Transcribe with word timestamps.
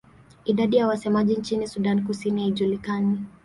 Idadi 0.45 0.77
ya 0.77 0.87
wasemaji 0.87 1.35
nchini 1.35 1.67
Sudan 1.67 2.03
Kusini 2.07 2.41
haijulikani. 2.41 3.25